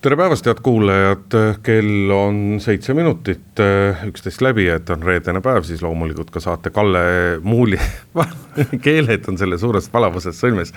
[0.00, 3.60] tere päevast, head kuulajad, kell on seitse minutit
[4.08, 7.02] üksteist läbi, et on reedene päev, siis loomulikult ka saate Kalle
[7.44, 7.76] Muuli
[8.86, 10.72] keeled on selle suures palavuses sõlmes.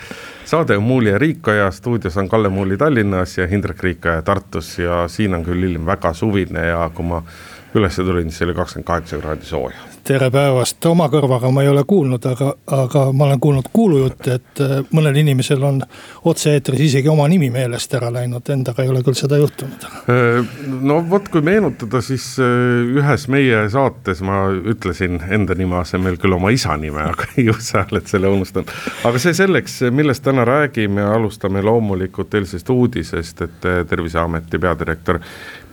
[0.46, 5.06] saade on Muuli ja Riikoja, stuudios on Kalle Muuli Tallinnas ja Hindrek Riikoja Tartus ja
[5.08, 7.24] siin on küll ilm väga suvine ja kui ma
[7.74, 11.84] üles tulin, siis oli kakskümmend kaheksa kraadi sooja tere päevast, oma kõrvaga ma ei ole
[11.88, 15.80] kuulnud, aga, aga ma olen kuulnud kuulujutte, et äh, mõnel inimesel on
[16.28, 19.88] otse-eetris isegi oma nimi meelest ära läinud, endaga ei ole küll seda juhtunud.
[20.12, 20.52] Äh,
[20.84, 26.36] no vot, kui meenutada, siis äh, ühes meie saates ma ütlesin enda nime asemel küll
[26.36, 28.72] oma isa nime, aga ju sa oled selle unustanud.
[29.08, 35.20] aga see selleks, millest täna räägime, alustame loomulikult eilsest uudisest, et Terviseameti peadirektor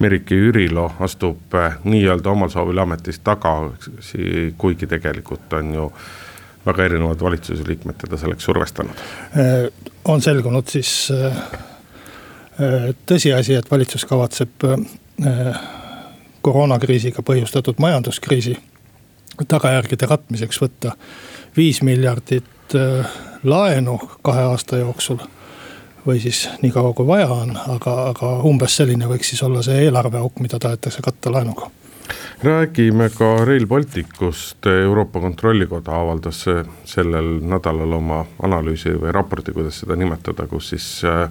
[0.00, 5.90] Merike Jürilo astub nii-öelda omal soovil ametist tagasi kuigi tegelikult on ju
[6.66, 9.02] väga erinevad valitsuse liikmed teda selleks survestanud.
[9.36, 9.66] Äh,
[10.04, 11.36] on selgunud siis äh,
[12.60, 14.68] äh, tõsiasi, et valitsus kavatseb
[16.40, 18.54] koroonakriisiga põhjustatud majanduskriisi
[19.48, 20.94] tagajärgede katmiseks võtta
[21.56, 22.76] viis miljardit
[23.44, 25.20] laenu kahe aasta jooksul
[26.06, 29.84] või siis nii kaua kui vaja on, aga, aga umbes selline võiks siis olla see
[29.84, 31.70] eelarveauk, mida tahetakse katta laenuga.
[32.42, 36.44] Räägime ka Rail Balticust, Euroopa Kontrollikoda avaldas
[36.88, 41.28] sellel nädalal oma analüüsi või raporti, kuidas seda nimetada, kus siis äh,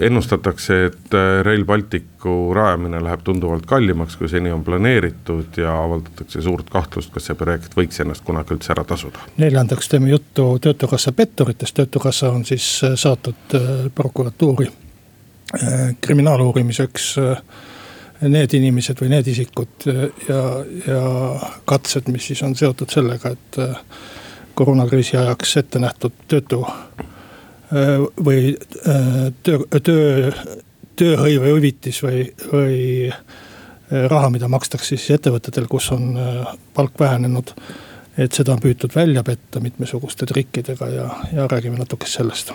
[0.00, 6.42] ennustatakse, et äh, Rail Balticu rajamine läheb tunduvalt kallimaks, kui seni on planeeritud ja avaldatakse
[6.42, 9.24] suurt kahtlust, kas see projekt võiks ennast kunagi üldse ära tasuda.
[9.36, 13.58] neljandaks teeme juttu Töötukassa petturitest, Töötukassa on siis äh, saatnud
[13.94, 14.70] prokuratuuri
[16.00, 17.14] kriminaaluurimiseks
[18.26, 19.86] need inimesed või need isikud
[20.28, 20.40] ja,
[20.86, 21.02] ja
[21.68, 23.78] katsed, mis siis on seotud sellega, et äh,
[24.58, 27.06] koroonakriisi ajaks ette nähtud töötu äh,
[28.24, 30.30] või äh, töö, töö,
[30.98, 32.78] tööhõivehüvitis või, või
[34.10, 36.10] raha, mida makstakse siis ettevõtetel, kus on
[36.74, 37.54] palk vähenenud.
[38.18, 42.52] et seda on püütud välja petta mitmesuguste trikkidega ja, ja räägime natuke sellest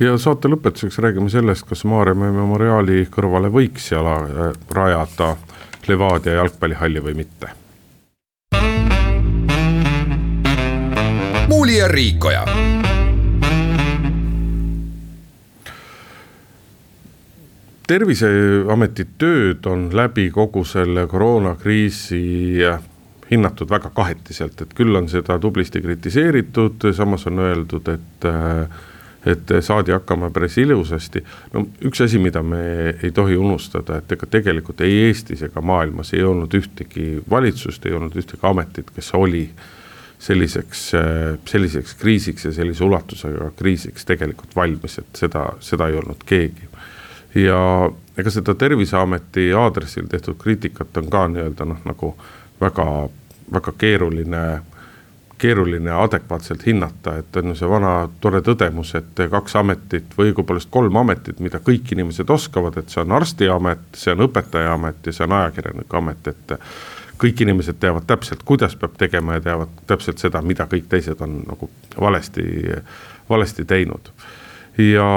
[0.00, 5.36] ja saate lõpetuseks räägime sellest, kas Maarjamäe memoriaali kõrvale võiks jala äh, rajada
[5.86, 7.52] Levadia jalgpallihalli või mitte.
[11.48, 12.44] muuli ja Riikoja.
[17.86, 22.22] Terviseameti tööd on läbi kogu selle koroonakriisi
[23.30, 28.82] hinnatud väga kahetiselt, et küll on seda tublisti kritiseeritud, samas on öeldud, et äh,
[29.24, 31.22] et saadi hakkama päris ilusasti.
[31.52, 32.60] no üks asi, mida me
[33.02, 37.96] ei tohi unustada, et ega tegelikult ei Eestis ega maailmas ei olnud ühtegi valitsust, ei
[37.96, 39.48] olnud ühtegi ametit, kes oli
[40.18, 40.84] selliseks,
[41.48, 46.68] selliseks kriisiks ja sellise ulatusega kriisiks tegelikult valmis, et seda, seda ei olnud keegi.
[47.34, 52.14] Ja ega seda Terviseameti aadressil tehtud kriitikat on ka nii-öelda noh, nagu
[52.60, 52.86] väga,
[53.52, 54.44] väga keeruline
[55.38, 60.70] keeruline adekvaatselt hinnata, et on ju see vana tore tõdemus, et kaks ametit või õigupoolest
[60.72, 65.26] kolm ametit, mida kõik inimesed oskavad, et see on arstiamet, see on õpetajaamet ja see
[65.26, 66.54] on ajakirjaniku amet, et
[67.20, 71.40] kõik inimesed teavad täpselt, kuidas peab tegema ja teavad täpselt seda, mida kõik teised on
[71.48, 71.70] nagu
[72.00, 72.46] valesti,
[73.28, 74.12] valesti teinud.
[74.78, 75.08] ja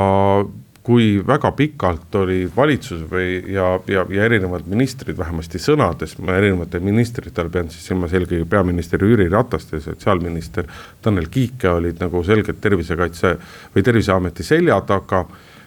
[0.87, 6.85] kui väga pikalt oli valitsus või ja, ja, ja erinevad ministrid vähemasti sõnades, ma erinevatel
[6.85, 10.69] ministritel pean siis silmas eelkõige peaminister Jüri Ratast ja sotsiaalminister
[11.03, 13.33] Tanel Kiike olid nagu selgelt tervisekaitse
[13.75, 15.25] või terviseameti selja taga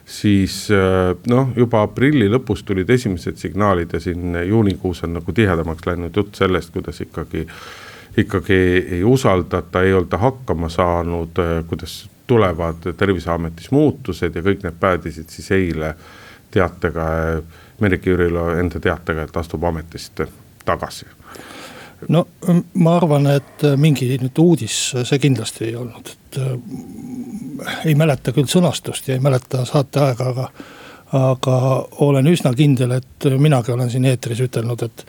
[0.09, 5.85] siis äh, noh, juba aprilli lõpus tulid esimesed signaalid ja siin juunikuus on nagu tihedamaks
[5.87, 7.45] läinud jutt sellest, kuidas ikkagi,
[8.25, 8.63] ikkagi
[8.97, 15.33] ei usaldata, ei olda hakkama saanud, äh, kuidas tulevad terviseametis muutused ja kõik need päädisid
[15.35, 15.95] siis eile
[16.51, 17.07] teatega,
[17.81, 20.23] Merike Jürilo enda teatega, et astub ametist
[20.65, 21.07] tagasi.
[22.09, 22.27] no
[22.75, 26.53] ma arvan, et mingi nüüd uudis see kindlasti ei olnud, et äh,
[27.91, 30.51] ei mäleta küll sõnastust ja ei mäleta saateaega, aga
[31.13, 31.55] aga
[32.07, 35.03] olen üsna kindel, et minagi olen siin eetris ütelnud, et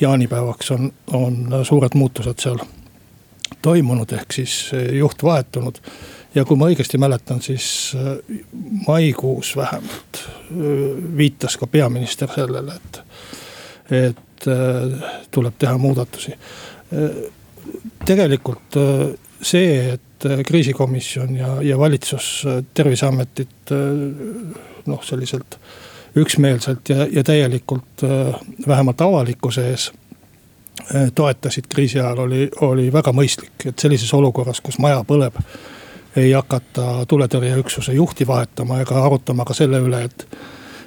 [0.00, 2.62] jaanipäevaks on, on suured muutused seal
[3.62, 4.54] toimunud, ehk siis
[4.96, 5.82] juht vahetunud
[6.34, 8.40] ja kui ma õigesti mäletan, siis äh,
[8.86, 10.56] maikuus vähemalt äh,
[11.16, 13.00] viitas ka peaminister sellele, et,
[14.08, 16.36] et äh, tuleb teha muudatusi.
[18.04, 18.76] tegelikult
[19.42, 22.44] see, et kriisikomisjon ja, ja valitsus
[22.74, 23.72] terviseametit
[24.86, 25.56] noh, selliselt
[26.20, 28.04] üksmeelselt ja, ja täielikult
[28.68, 29.86] vähemalt avalikkuse ees
[31.14, 35.40] toetasid kriisi ajal, oli, oli väga mõistlik, et sellises olukorras, kus maja põleb
[36.16, 40.26] ei hakata tuletõrjeüksuse juhti vahetama ega arutama ka selle üle, et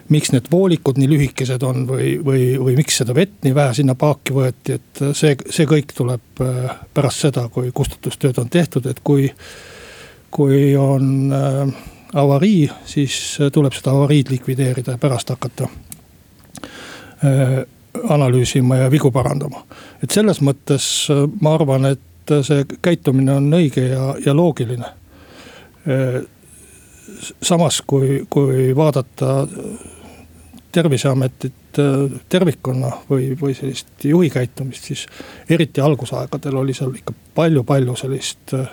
[0.09, 3.95] miks need voolikud nii lühikesed on või, või, või miks seda vett nii vähe sinna
[3.97, 9.01] paaki võeti, et see, see kõik tuleb äh, pärast seda, kui kustutustööd on tehtud, et
[9.03, 9.31] kui,
[10.31, 11.61] kui on äh,
[12.21, 15.69] avarii, siis tuleb seda avariid likvideerida ja pärast hakata
[17.25, 17.55] äh,
[18.09, 19.63] analüüsima ja vigu parandama.
[20.03, 21.07] et selles mõttes
[21.41, 24.91] ma arvan, et see käitumine on õige ja, ja loogiline
[27.41, 29.47] samas, kui, kui vaadata
[30.75, 35.05] terviseametit äh, tervikuna või, või sellist juhi käitumist, siis
[35.49, 38.67] eriti algusaegadel oli seal ikka palju-palju sellist äh,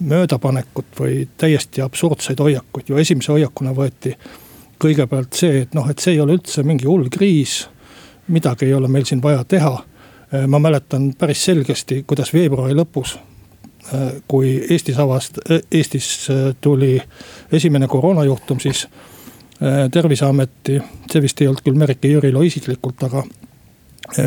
[0.00, 2.88] möödapanekut või täiesti absurdseid hoiakuid.
[2.88, 4.14] ju esimese hoiakuna võeti
[4.80, 7.68] kõigepealt see, et noh, et see ei ole üldse mingi hull kriis.
[8.28, 9.84] midagi ei ole meil siin vaja teha.
[10.48, 13.33] ma mäletan päris selgesti, kuidas veebruari lõpus Äh,
[14.28, 17.02] kui Eestis avast-, äh, Eestis äh, tuli
[17.52, 18.88] esimene koroonajuhtum, siis
[19.92, 20.80] terviseameti,
[21.12, 23.22] see vist ei olnud küll Merike Jürilo isiklikult, aga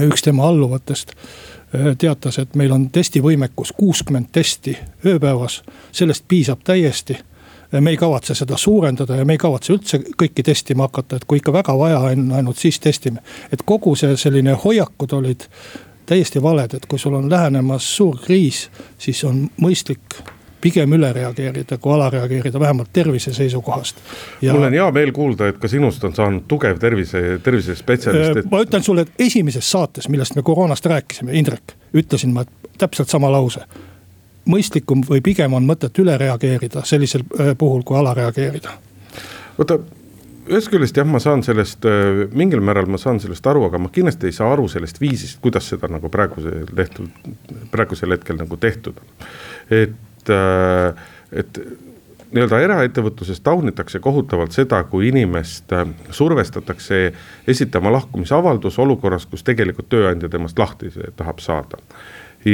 [0.08, 1.12] üks tema alluvatest
[2.00, 5.60] teatas, et meil on testivõimekus kuuskümmend testi ööpäevas,
[5.92, 7.18] sellest piisab täiesti.
[7.72, 11.38] me ei kavatse seda suurendada ja me ei kavatse üldse kõiki testima hakata, et kui
[11.38, 13.20] ikka väga vaja on, ainult siis testime.
[13.52, 15.44] et kogu see selline hoiakud olid
[16.08, 18.68] täiesti valed, et kui sul on lähenemas suur kriis,
[18.98, 20.22] siis on mõistlik
[20.62, 24.00] pigem üle reageerida kui ala reageerida, vähemalt tervise seisukohast.
[24.52, 28.50] mul on hea meel kuulda, et ka sinust on saanud tugev tervise, tervisespetsialist et....
[28.52, 32.46] ma ütlen sulle, et esimeses saates, millest me koroonast rääkisime, Indrek, ütlesin ma
[32.78, 33.68] täpselt sama lause.
[34.48, 37.24] mõistlikum või pigem on mõtet üle reageerida sellisel
[37.58, 38.74] puhul, kui ala reageerida.
[39.58, 39.80] oota
[40.48, 43.92] ühest küljest jah, ma saan sellest, äh, mingil määral ma saan sellest aru, aga ma
[43.94, 47.34] kindlasti ei saa aru sellest viisist, kuidas seda nagu praegusel tehtud,
[47.74, 49.28] praegusel hetkel nagu tehtud on.
[49.82, 51.60] et, äh, et
[52.32, 57.02] nii-öelda eraettevõtluses taunitakse kohutavalt seda, kui inimest äh, survestatakse
[57.48, 61.82] esitama lahkumisavaldus olukorras, kus tegelikult tööandja temast lahti tahab saada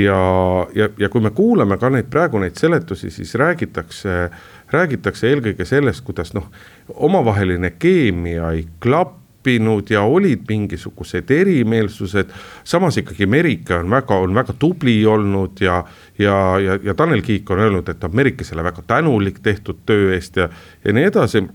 [0.02, 4.30] ja, ja, ja kui me kuulame ka neid praegu neid seletusi, siis räägitakse,
[4.74, 6.50] räägitakse eelkõige sellest, kuidas noh,
[6.94, 12.32] omavaheline keemia ei klappinud ja olid mingisugused erimeelsused.
[12.64, 15.84] samas ikkagi Merike on väga, on väga tubli olnud ja,
[16.20, 20.14] ja, ja, ja Tanel Kiik on öelnud, et ta on Merikesele väga tänulik tehtud töö
[20.16, 20.50] eest ja,
[20.86, 21.46] ja nii edasi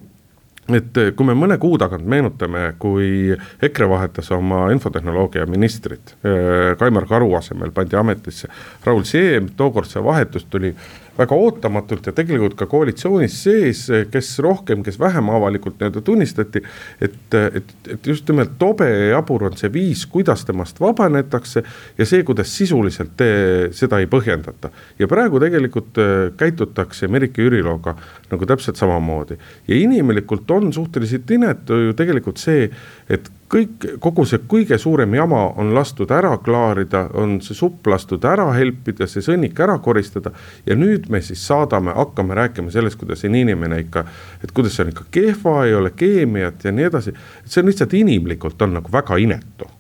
[0.77, 3.33] et kui me mõne kuu tagant meenutame, kui
[3.63, 8.51] EKRE vahetas oma infotehnoloogia ministrit, äh, Kaimar Karu asemel pandi ametisse
[8.85, 10.75] Raul Siem, tookord see vahetus tuli
[11.19, 16.63] väga ootamatult ja tegelikult ka koalitsioonis sees, kes rohkem, kes vähem avalikult nii-öelda tunnistati.
[17.01, 21.63] et, et, et just nimelt tobe ja jabur on see viis, kuidas temast vabanetakse
[21.99, 23.31] ja see, kuidas sisuliselt te,
[23.73, 24.71] seda ei põhjendata.
[24.99, 27.97] ja praegu tegelikult äh, käitutakse Merike Jüriloga
[28.31, 29.39] nagu täpselt samamoodi
[29.69, 32.71] ja inimlikult on suhteliselt inetu ju tegelikult see,
[33.09, 38.25] et kõik, kogu see kõige suurem jama on lastud ära klaarida, on see supp lastud
[38.29, 40.33] ära helpida, see sõnnik ära koristada.
[40.67, 44.05] ja nüüd me siis saadame, hakkame rääkima sellest, kuidas see inimene ikka,
[44.45, 47.17] et kuidas see on ikka kehva, ei ole keemiat ja nii edasi.
[47.45, 49.78] see on lihtsalt inimlikult on nagu väga inetu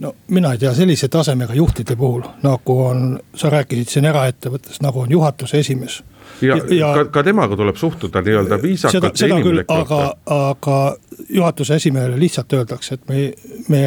[0.00, 5.00] no mina ei tea, sellise tasemega juhtide puhul, nagu on, sa rääkisid siin eraettevõttes, nagu
[5.00, 6.02] on juhatuse esimees
[6.42, 9.78] ja, ja ka, ka temaga tuleb suhtuda nii-öelda viisakalt ja inimlikult.
[9.78, 10.96] aga, aga
[11.28, 13.32] juhatuse esimehele lihtsalt öeldakse, et me,
[13.68, 13.82] me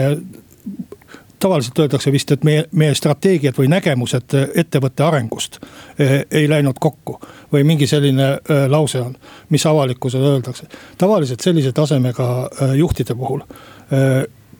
[1.42, 5.58] tavaliselt öeldakse vist, et meie, meie strateegiad või nägemused ettevõtte arengust
[6.00, 7.20] eh, ei läinud kokku.
[7.54, 9.16] või mingi selline eh, lause on,
[9.50, 10.68] mis avalikkusele öeldakse.
[10.98, 12.28] tavaliselt sellise tasemega
[12.62, 13.42] eh, juhtide puhul,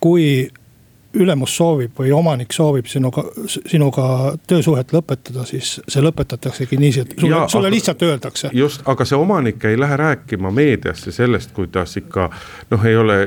[0.00, 0.50] kui
[1.14, 4.06] ülemus soovib või omanik soovib sinuga, sinuga
[4.46, 8.50] töösuhet lõpetada, siis see lõpetataksegi niiviisi, et sulle, sulle aga, lihtsalt öeldakse.
[8.56, 12.30] just, aga see omanik ei lähe rääkima meediasse sellest, kuidas ikka
[12.70, 13.18] noh, ei ole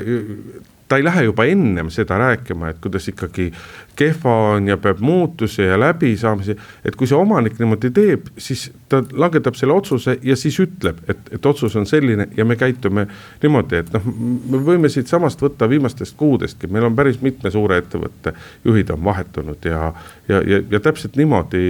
[0.88, 3.52] ta ei lähe juba ennem seda rääkima, et kuidas ikkagi
[3.96, 6.56] kehva on ja peab muutusi ja läbisaamisi.
[6.86, 11.20] et kui see omanik niimoodi teeb, siis ta langetab selle otsuse ja siis ütleb, et,
[11.38, 13.08] et otsus on selline ja me käitume
[13.44, 14.10] niimoodi, et noh,
[14.52, 18.36] me võime siitsamast võtta viimastest kuudestki, meil on päris mitme suure ettevõtte
[18.66, 19.94] juhid on vahetunud ja.
[20.30, 21.64] ja, ja, ja täpselt niimoodi,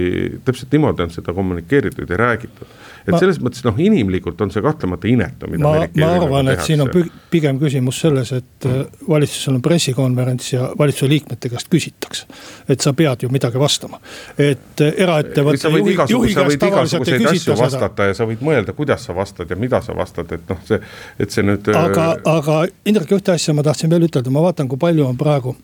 [0.44, 2.74] täpselt niimoodi on seda kommunikeeritud ja räägitud.
[3.06, 5.50] et ma, selles mõttes noh, inimlikult on see kahtlemata inetu.
[5.58, 6.92] ma, ma arvan, et siin on
[7.30, 8.70] pigem küsimus selles, et
[9.08, 12.26] valitsusel on pressikonverents ja valitsuse liikmete käest küsitakse küsitakse.
[12.68, 14.00] et sa pead ju midagi vastama,
[14.38, 17.62] et eraettevõtte juhi, juhi käest tavaliselt ei küsita seda.
[17.62, 20.80] vastata ja sa võid mõelda, kuidas sa vastad ja mida sa vastad, et noh, see,
[21.18, 21.68] et see nüüd.
[21.74, 25.56] aga, aga Indrek, ühte asja ma tahtsin veel ütelda, ma vaatan, kui palju on praegu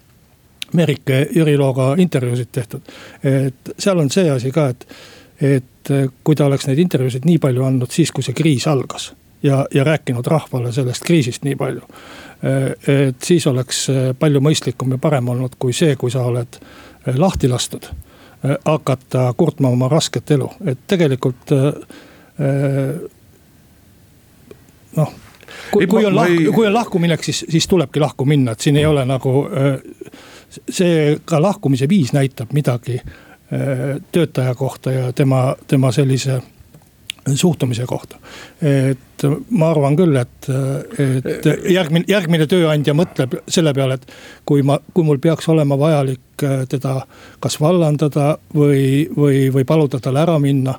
[0.72, 2.80] Merike Jüri Looga intervjuusid tehtud.
[3.22, 4.86] et seal on see asi ka, et,
[5.40, 5.92] et
[6.24, 9.84] kui ta oleks neid intervjuusid nii palju andnud siis, kui see kriis algas ja, ja
[9.84, 11.82] rääkinud rahvale sellest kriisist nii palju.
[12.42, 13.86] et siis oleks
[14.18, 16.58] palju mõistlikum ja parem olnud kui see, kui sa oled
[17.16, 17.86] lahti lastud.
[18.64, 21.50] hakata kurtma oma rasket elu, et tegelikult
[24.96, 25.12] noh
[25.70, 28.86] kui, kui on lahku, kui on lahkuminek, siis, siis tulebki lahku minna, et siin ei
[28.86, 29.46] ole nagu
[30.70, 33.00] see ka lahkumise viis näitab midagi
[34.12, 36.40] töötaja kohta ja tema, tema sellise
[37.34, 38.16] suhtumise kohta.
[38.62, 40.48] et ma arvan küll, et,
[40.98, 44.14] et järgmine, järgmine tööandja mõtleb selle peale, et
[44.48, 47.00] kui ma, kui mul peaks olema vajalik äh, teda
[47.40, 50.74] kas vallandada või, või, või paluda tal ära minna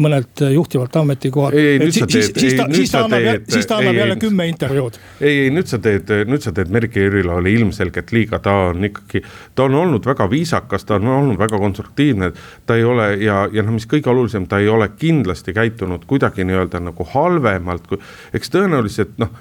[0.00, 1.54] mõnelt juhtivalt ametikohalt.
[1.58, 3.44] ei, ei nüüd sa teed, ei nüüd sa teed.
[3.52, 4.96] siis ta annab jälle kümme intervjuud.
[5.20, 9.22] ei, ei nüüd sa teed, nüüd sa teed Merike Jürilale ilmselgelt liiga, ta on ikkagi,
[9.54, 12.32] ta on olnud väga viisakas, ta on olnud väga konstruktiivne.
[12.66, 16.44] ta ei ole ja, ja noh, mis kõige olulisem, ta ei ole kindlasti käitunud kuidagi
[16.48, 18.00] nii-öelda nagu halvemalt kui,
[18.34, 19.34] eks tõenäoliselt noh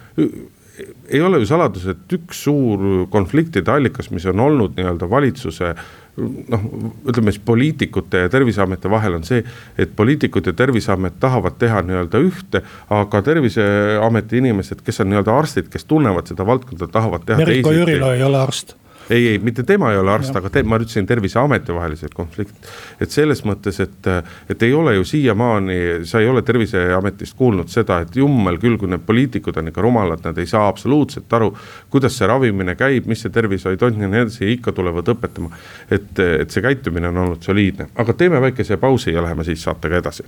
[1.09, 5.73] ei ole ju saladus, et üks suur konfliktide allikas, mis on olnud nii-öelda valitsuse
[6.19, 6.65] noh,
[7.09, 9.43] ütleme siis poliitikute ja terviseameti vahel on see,
[9.77, 15.71] et poliitikud ja terviseamet tahavad teha nii-öelda ühte, aga terviseameti inimesed, kes on nii-öelda arstid,
[15.71, 18.75] kes tunnevad seda valdkonda, tahavad teha Meriko Jürilo ei ole arst
[19.09, 22.69] ei, ei mitte tema ei ole arst, aga te, ma ütlesin Terviseameti vahelised konfliktid.
[23.01, 24.09] et selles mõttes, et,
[24.49, 28.89] et ei ole ju siiamaani, sa ei ole Terviseametist kuulnud seda, et jummel küll, kui
[28.91, 31.51] need poliitikud on ikka rumalad, nad ei saa absoluutselt aru.
[31.89, 35.51] kuidas see ravimine käib, mis see tervishoid on ja nii edasi ja ikka tulevad õpetama.
[35.91, 39.97] et, et see käitumine on olnud soliidne, aga teeme väikese pausi ja läheme siis saatega
[39.97, 40.23] edasi.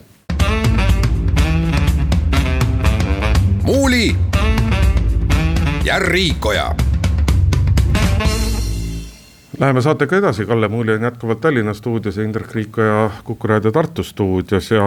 [3.61, 4.15] muuli
[5.85, 6.90] ja Riikoja
[9.61, 14.03] Läheme saatega edasi, Kalle Muuli on jätkuvalt Tallinna stuudios ja Indrek Riikoja Kuku raadio Tartu
[14.03, 14.71] stuudios.
[14.71, 14.83] Ja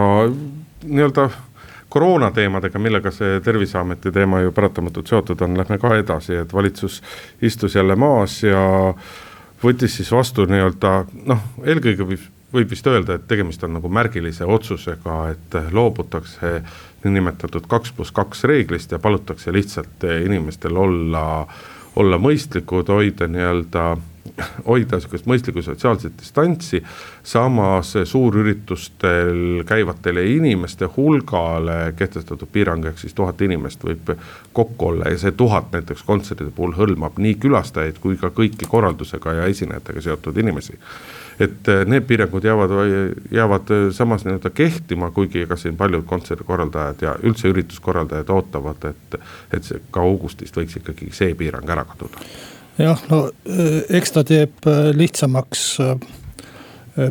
[0.83, 1.29] nii-öelda
[1.89, 6.97] koroona teemadega, millega see Terviseameti teema ju paratamatult seotud on, lähme ka edasi, et valitsus
[7.41, 8.63] istus jälle maas ja
[9.63, 10.91] võttis siis vastu nii-öelda
[11.31, 12.25] noh, eelkõige võib,
[12.57, 16.51] võib vist öelda, et tegemist on nagu märgilise otsusega, et loobutakse
[17.05, 21.23] niinimetatud kaks pluss kaks reeglist ja palutakse lihtsalt inimestel olla,
[21.95, 23.85] olla mõistlikud, hoida nii-öelda
[24.67, 26.83] hoida sihukest mõistlikku sotsiaalset distantsi.
[27.23, 34.15] samas suurüritustel käivatele inimeste hulgale kehtestatud piirang ehk siis tuhat inimest võib
[34.53, 39.33] kokku olla ja see tuhat näiteks kontsertide puhul hõlmab nii külastajaid kui ka kõiki korraldusega
[39.33, 40.79] ja esinejatega seotud inimesi
[41.39, 42.71] et need piirangud jäävad,
[43.31, 49.21] jäävad samas nii-öelda kehtima, kuigi ega siin paljud kontserdikorraldajad ja üldse ürituskorraldajad ootavad, et,
[49.53, 52.23] et see ka augustist võiks ikkagi see piirang ära kaduda
[52.77, 55.95] jah, no eh, eks ta teeb eh, lihtsamaks eh,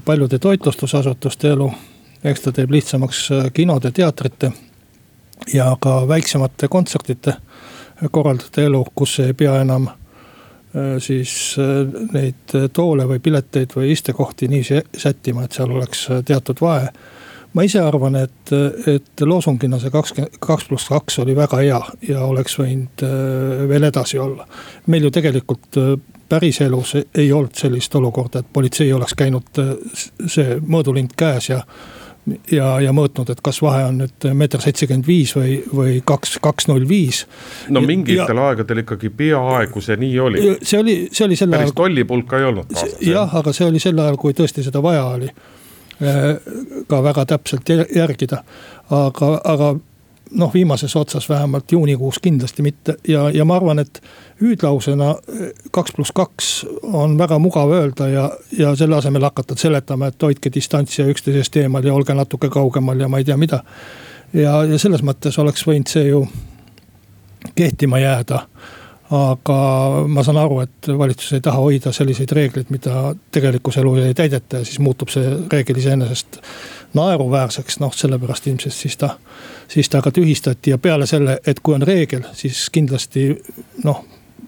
[0.05, 1.73] paljude toitlustusasutuste elu.
[2.25, 4.53] eks ta teeb lihtsamaks kinode, teatrite
[5.53, 7.37] ja ka väiksemate kontsertide
[8.11, 9.89] korraldajate elu, kus ei pea enam
[10.99, 11.55] siis
[12.13, 16.89] neid toole või pileteid või istekohti niiviisi sättima, et seal oleks teatud vahe
[17.55, 18.53] ma ise arvan, et,
[18.91, 23.91] et loosungina see kakskümmend, kaks pluss kaks oli väga hea ja oleks võinud äh, veel
[23.91, 24.47] edasi olla.
[24.91, 25.93] meil ju tegelikult äh,
[26.29, 29.77] päriselus ei olnud sellist olukorda, et politsei oleks käinud äh,
[30.27, 31.63] see mõõdulind käes ja
[32.51, 36.71] ja, ja mõõtnud, et kas vahe on nüüd meeter seitsekümmend viis või, või kaks, kaks
[36.71, 37.27] null viis.
[37.69, 40.47] no mingitel ja, aegadel ikkagi peaaegu see nii oli.
[40.63, 41.67] see oli, see oli sel ajal.
[41.67, 45.29] päris tollipulka ei olnud jah, aga see oli sel ajal, kui tõesti seda vaja oli
[46.89, 48.43] ka väga täpselt järgida.
[48.91, 49.75] aga, aga
[50.31, 54.03] noh, viimases otsas vähemalt juunikuus kindlasti mitte ja, ja ma arvan, et
[54.41, 60.07] hüüdlausena äh, kaks pluss kaks on väga mugav öelda ja, ja selle asemel hakata seletama,
[60.07, 63.63] et hoidke distantsi ja üksteisest eemal ja olge natuke kaugemal ja ma ei tea mida.
[64.33, 66.27] ja, ja selles mõttes oleks võinud see ju
[67.55, 68.47] kehtima jääda
[69.13, 69.57] aga
[70.09, 74.63] ma saan aru, et valitsus ei taha hoida selliseid reegleid, mida tegelikus elus ei täideta
[74.63, 76.41] ja siis muutub see reegel iseenesest
[76.97, 79.17] naeruväärseks, noh sellepärast ilmselt siis ta,
[79.69, 80.71] siis ta ka tühistati.
[80.71, 83.29] Ja peale selle, et kui on reegel, siis kindlasti
[83.85, 84.05] noh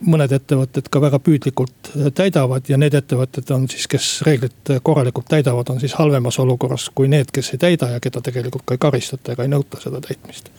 [0.07, 2.69] mõned ettevõtted ka väga püüdlikult täidavad.
[2.69, 7.33] Ja need ettevõtted on siis, kes reeglit korralikult täidavad, on siis halvemas olukorras kui need,
[7.33, 10.53] kes ei täida ja keda tegelikult ka ei karistata ega ei nõuta seda täitmist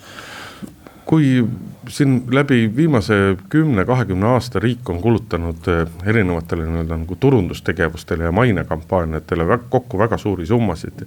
[1.07, 1.47] kui
[1.87, 8.31] siin läbi viimase kümne, kahekümne aasta riik on kulutanud eh, erinevatele nii-öelda nagu turundustegevustele ja
[8.35, 11.05] mainekampaaniatele kokku väga suuri summasid.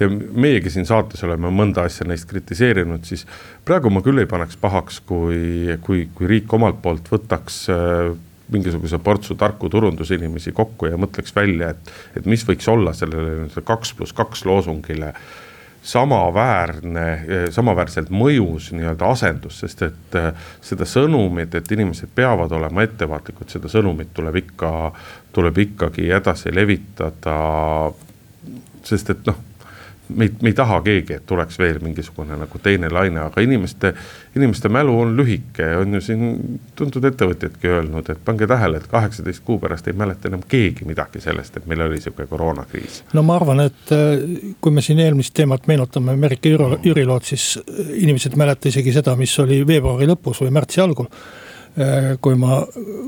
[0.00, 3.26] ja meiegi siin saates oleme mõnda asja neist kritiseerinud, siis
[3.64, 8.12] praegu ma küll ei paneks pahaks, kui, kui, kui riik omalt poolt võtaks eh,
[8.52, 13.94] mingisuguse portsu tarku turundusinimesi kokku ja mõtleks välja, et, et mis võiks olla sellele kaks
[13.96, 15.14] pluss kaks loosungile
[15.82, 17.06] samaväärne,
[17.50, 20.30] samaväärselt mõjus nii-öelda asendus, sest et äh,
[20.64, 24.72] seda sõnumit, et inimesed peavad olema ettevaatlikud, seda sõnumit tuleb ikka,
[25.32, 27.38] tuleb ikkagi edasi levitada.
[28.84, 29.49] sest et noh
[30.16, 33.92] me ei, me ei taha keegi, et tuleks veel mingisugune nagu teine laine, aga inimeste,
[34.36, 36.22] inimeste mälu on lühike, on ju siin
[36.78, 41.22] tuntud ettevõtjadki öelnud, et pange tähele, et kaheksateist kuu pärast ei mäleta enam keegi midagi
[41.22, 43.02] sellest, et meil oli sihuke koroonakriis.
[43.12, 44.24] no ma arvan, et äh,
[44.60, 49.16] kui me siin eelmist teemat meenutame, Merike Jürilood, siis äh, inimesed ei mäleta isegi seda,
[49.16, 51.10] mis oli veebruari lõpus või märtsi algul.
[51.80, 52.62] Äh, kui ma,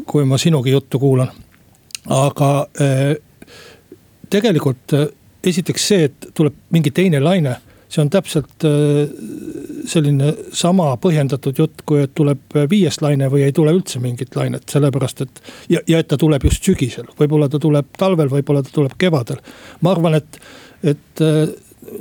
[0.07, 1.33] kui ma sinugi juttu kuulan,
[2.11, 2.53] aga
[4.31, 4.95] tegelikult
[5.45, 7.57] esiteks see, et tuleb mingi teine laine,
[7.93, 9.11] see on täpselt äh,
[9.89, 14.65] selline sama põhjendatud jutt, kui et tuleb viies laine või ei tule üldse mingit lainet,
[14.71, 15.43] sellepärast et.
[15.73, 19.43] ja, ja et ta tuleb just sügisel, võib-olla ta tuleb talvel, võib-olla ta tuleb kevadel.
[19.83, 20.41] ma arvan, et,
[20.95, 21.45] et äh,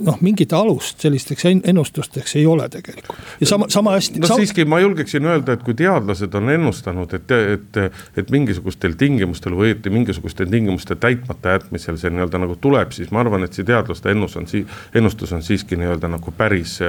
[0.05, 3.17] noh, mingit alust sellisteks ennustusteks ei ole tegelikult.
[3.41, 4.19] ja sama, sama hästi.
[4.19, 4.38] no sama...
[4.38, 7.81] siiski ma julgeksin öelda, et kui teadlased on ennustanud, et, et,
[8.17, 13.23] et mingisugustel tingimustel või õieti mingisuguste tingimuste täitmata jätmisel see nii-öelda nagu tuleb, siis ma
[13.25, 16.79] arvan, et see teadlaste ennus on sii-, ennustus on siiski nii-öelda nagu päris,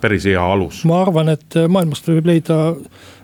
[0.00, 0.84] päris hea alus.
[0.88, 2.58] ma arvan, et maailmast võib leida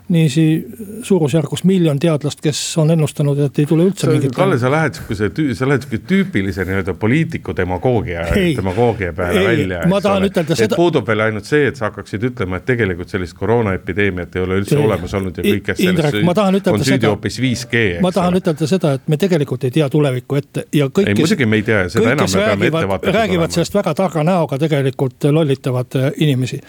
[0.09, 0.67] niiviisi
[1.03, 4.35] suurusjärgus miljon teadlast, kes on ennustanud, et ei tule üldse mingit.
[4.35, 8.25] Kalle, sa lähed sihukese, sa lähed sihukese tüüpilise nii-öelda poliitiku demagoogia,
[8.57, 9.79] demagoogia peale ei, välja.
[9.89, 10.77] ma tahan ütelda seda.
[10.77, 14.77] puudub veel ainult see, et sa hakkaksid ütlema, et tegelikult sellist koroonaepideemiat ei ole üldse
[14.77, 17.85] ei, olemas olnud ja kõik, kes Indrek, sellest on süüdi hoopis 5G.
[18.05, 21.09] ma tahan ütelda seda, et me tegelikult ei tea tulevikku ette ja kõik.
[21.09, 23.23] ei, muidugi me ei tea ja seda enam me peame ettevaatlikud olema.
[23.23, 26.61] räägivad sellest väga targa näoga tegelikult lollitavad äh, inimesi.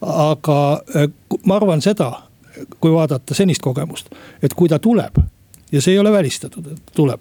[0.00, 0.60] aga
[0.94, 1.10] äh,
[1.44, 2.12] ma arvan seda
[2.80, 4.10] kui vaadata senist kogemust,
[4.42, 5.18] et kui ta tuleb
[5.74, 7.20] ja see ei ole välistatud, et tuleb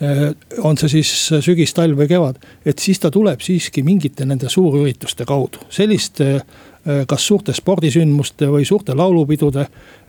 [0.00, 0.30] eh,
[0.62, 1.10] on see siis
[1.44, 7.04] sügis, talv või kevad, et siis ta tuleb siiski mingite nende suurürituste kaudu, selliste eh,
[7.08, 9.66] kas suurte spordisündmuste või suurte laulupidude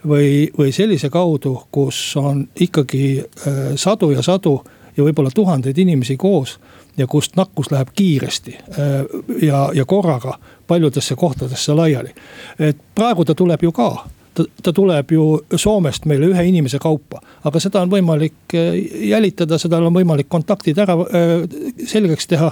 [0.08, 4.60] või, või sellise kaudu, kus on ikkagi eh, sadu ja sadu
[4.96, 6.60] ja võib-olla tuhandeid inimesi koos
[6.98, 8.54] ja kust nakkus läheb kiiresti
[9.44, 10.38] ja, ja korraga
[10.68, 12.13] paljudesse kohtadesse laiali.
[12.60, 13.89] et praegu ta tuleb ju ka
[14.36, 18.80] ta, ta tuleb ju Soomest meile ühe inimese kaupa, aga seda on võimalik eh,
[19.12, 21.36] jälitada, seda on võimalik kontaktid ära äh,
[21.88, 22.52] selgeks teha.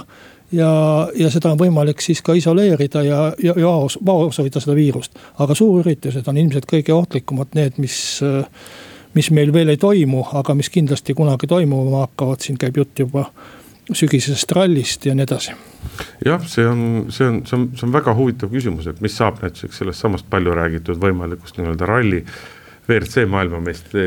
[0.52, 0.70] ja,
[1.16, 5.14] ja seda on võimalik siis ka isoleerida ja, ja, ja vaos hoida seda viirust.
[5.38, 8.44] aga suurüritused on ilmselt kõige ohtlikumad, need, mis äh,
[9.14, 13.28] mis meil veel ei toimu, aga mis kindlasti kunagi toimuma hakkavad, siin käib jutt juba
[13.92, 15.54] sügisesest rallist ja nii edasi.
[16.24, 19.42] jah, see on, see on, see on, see on väga huvitav küsimus, et mis saab
[19.44, 22.24] näiteks sellest samast palju räägitud võimalikust nii-öelda ralli.
[22.84, 24.02] WRC maailmameistri,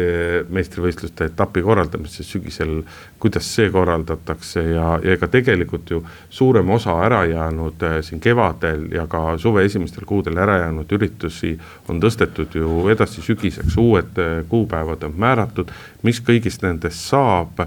[0.53, 2.75] meistrivõistluste etapi korraldamisest sügisel,
[3.17, 8.85] kuidas see korraldatakse ja, ja ega tegelikult ju suurem osa ära jäänud äh, siin kevadel
[8.93, 11.55] ja ka suve esimestel kuudel ära jäänud üritusi
[11.89, 15.73] on tõstetud ju edasi sügiseks, uued äh, kuupäevad on määratud,
[16.05, 17.65] mis kõigist nendest saab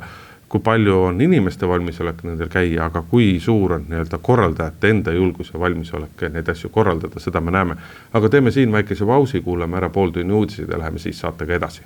[0.51, 5.53] kui palju on inimeste valmisolek nendel käia, aga kui suur on nii-öelda korraldajate enda julgus
[5.55, 7.77] ja valmisolek neid asju korraldada, seda me näeme.
[8.13, 11.83] aga teeme siin väikese pausi, kuulame ära pooltunni uudised ja läheme siis saatega edasi.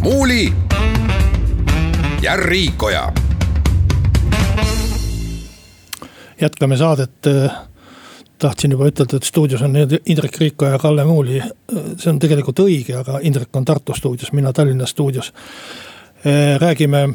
[0.00, 0.52] muuli
[2.22, 3.12] ja Riikoja.
[6.40, 7.26] jätkame saadet
[8.40, 11.42] tahtsin juba ütelda, et stuudios on Indrek Riiko ja Kalle Muuli.
[11.96, 15.32] see on tegelikult õige, aga Indrek on Tartu stuudios, mina Tallinna stuudios.
[16.58, 17.08] räägime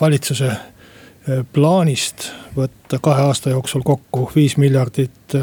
[0.00, 0.52] valitsuse
[1.52, 5.34] plaanist võtta kahe aasta jooksul kokku viis miljardit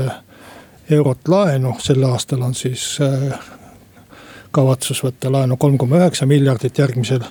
[0.89, 2.97] eurot laenu, sel aastal on siis
[4.51, 7.23] kavatsus võtta laenu kolm koma üheksa miljardit, järgmisel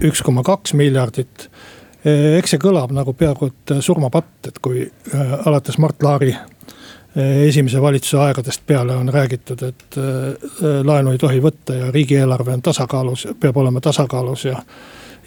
[0.00, 1.75] üks koma kaks miljardit Eh,
[2.06, 6.34] eks see kõlab nagu peaaegu et eh, surmapatt, et kui eh, alates Mart Laari
[7.16, 9.96] esimese valitsuse aegadest peale on räägitud, et
[10.84, 14.58] laenu ei tohi võtta ja riigieelarve on tasakaalus, peab olema tasakaalus ja.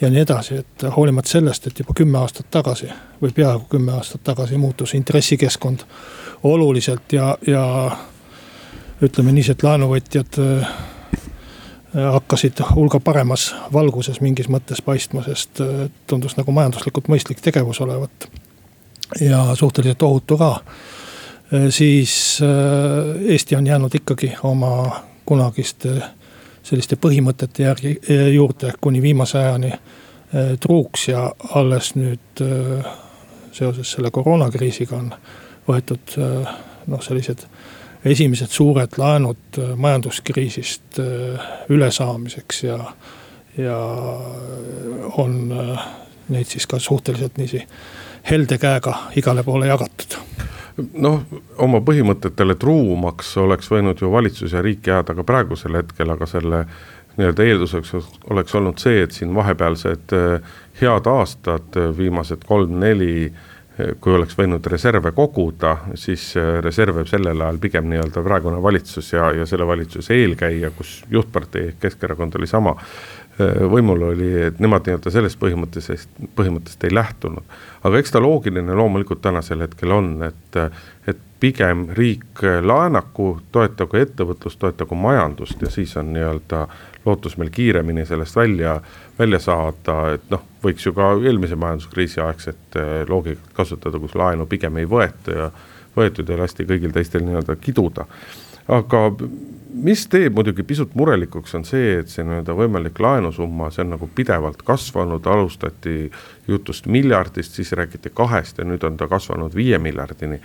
[0.02, 2.92] ja nii edasi, et hoolimata sellest, et juba kümme aastat tagasi
[3.24, 5.82] või peaaegu kümme aastat tagasi muutus intressikeskkond
[6.44, 7.66] oluliselt ja, ja
[9.02, 10.42] ütleme niiviisi, et laenuvõtjad
[11.94, 18.30] hakkasid hulga paremas valguses mingis mõttes paistma, sest äh, tundus nagu majanduslikult mõistlik tegevus olevat.
[19.20, 20.60] ja suhteliselt ohutu ka.
[21.70, 22.40] siis
[23.28, 26.02] Eesti on jäänud ikkagi oma kunagiste
[26.64, 28.00] selliste põhimõtete järgi
[28.34, 29.72] juurde kuni viimase ajani
[30.60, 32.44] truuks ja alles nüüd
[33.52, 35.10] seoses selle koroonakriisiga on
[35.68, 36.14] võetud
[36.88, 37.48] noh, sellised
[38.06, 41.00] esimesed suured laenud majanduskriisist
[41.70, 42.78] ülesaamiseks ja,
[43.58, 43.80] ja
[45.18, 45.36] on
[46.30, 47.66] neid siis ka suhteliselt niiviisi
[48.30, 50.16] helde käega igale poole jagatud.
[50.94, 51.24] Noh,
[51.60, 56.64] oma põhimõtetele truumaks oleks võinud ju valitsus ja riik jääda ka praegusel hetkel, aga selle
[57.18, 57.96] nii-öelda eelduseks
[58.32, 60.14] oleks olnud see, et siin vahepealsed
[60.80, 63.32] head aastad, viimased kolm-neli
[64.02, 69.46] kui oleks võinud reserve koguda, siis reserve sellel ajal pigem nii-öelda praegune valitsus ja, ja
[69.48, 72.76] selle valitsuse eelkäija, kus juhtpartei Keskerakond oli sama
[73.40, 77.44] Äh, võimul oli, et nemad nii-öelda sellest põhimõttest, põhimõttest ei lähtunud.
[77.88, 80.58] aga eks ta loogiline loomulikult tänasel hetkel on, et,
[81.08, 86.66] et pigem riik laenaku, toetagu ettevõtlust, toetagu majandust ja siis on nii-öelda
[87.06, 88.80] lootus meil kiiremini sellest välja,
[89.20, 94.46] välja saada, et noh, võiks ju ka eelmise majanduskriisi aegset äh, loogikat kasutada, kus laenu
[94.50, 95.50] pigem ei võeta ja
[95.96, 98.06] võetud ja lasti kõigil teistel nii-öelda kiduda
[98.70, 99.04] aga
[99.80, 104.10] mis teeb muidugi pisut murelikuks, on see, et see nii-öelda võimalik laenusumma, see on nagu
[104.16, 106.10] pidevalt kasvanud, alustati
[106.50, 110.42] jutust miljardist, siis räägiti kahest ja nüüd on ta kasvanud viie miljardini.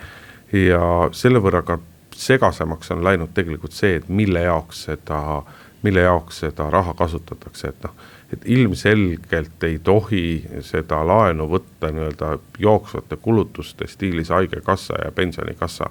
[0.53, 1.79] ja selle võrra ka
[2.14, 5.43] segasemaks on läinud tegelikult see, et mille jaoks seda,
[5.85, 7.94] mille jaoks seda raha kasutatakse, et noh.
[8.33, 15.90] et ilmselgelt ei tohi seda laenu võtta nii-öelda jooksvate kulutuste stiilis haigekassa ja pensionikassa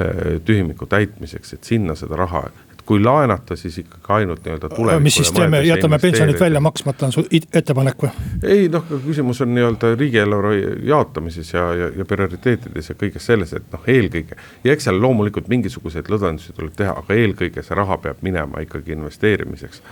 [0.00, 2.46] Äh, tühimiku täitmiseks, et sinna seda raha,
[2.86, 5.02] kui laenata, siis ikkagi ainult nii-öelda tulevikku.
[5.02, 8.12] mis siis teeme, jätame pensionid välja maksmata, on su ettepanek või?
[8.42, 10.54] ei noh, küsimus on nii-öelda riigieelarve
[10.88, 14.38] jaotamises ja, ja, ja prioriteetides ja kõiges selles, et noh, eelkõige.
[14.64, 18.96] ja eks seal loomulikult mingisuguseid lõdvendusi tuleb teha, aga eelkõige see raha peab minema ikkagi
[18.98, 19.82] investeerimiseks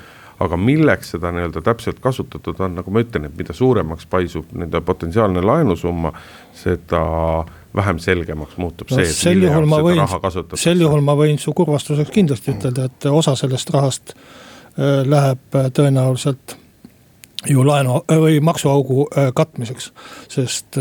[0.40, 4.80] aga milleks seda nii-öelda täpselt kasutatud on, nagu ma ütlen, et mida suuremaks paisub nende
[4.80, 6.14] potentsiaalne laenusumma,
[6.56, 7.02] seda
[7.76, 10.62] vähem selgemaks muutub no, see, et jaoks seda võin, raha kasutatakse.
[10.62, 15.70] sel juhul ma võin su kurvastuseks kindlasti ütelda, et osa sellest rahast äh, läheb äh,
[15.76, 16.56] tõenäoliselt
[17.48, 19.92] ju laenu või maksuaugu äh, katmiseks.
[20.28, 20.80] sest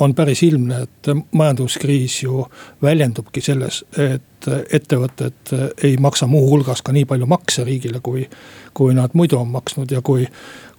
[0.00, 2.46] on päris ilmne, et majanduskriis ju
[2.82, 8.26] väljendubki selles, et ettevõtted ei maksa muuhulgas ka nii palju makse riigile, kui,
[8.74, 10.28] kui nad muidu on maksnud ja kui